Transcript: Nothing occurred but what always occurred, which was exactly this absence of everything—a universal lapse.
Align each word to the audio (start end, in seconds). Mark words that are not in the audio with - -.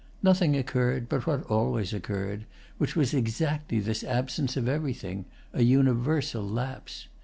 Nothing 0.23 0.55
occurred 0.57 1.07
but 1.07 1.27
what 1.27 1.43
always 1.43 1.93
occurred, 1.93 2.45
which 2.79 2.95
was 2.95 3.13
exactly 3.13 3.79
this 3.79 4.03
absence 4.03 4.57
of 4.57 4.67
everything—a 4.67 5.61
universal 5.61 6.41
lapse. 6.41 7.07